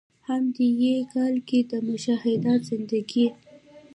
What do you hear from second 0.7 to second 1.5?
ې کال